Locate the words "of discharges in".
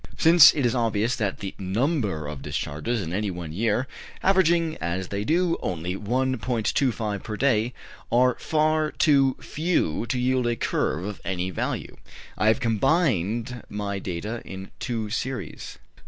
2.25-3.13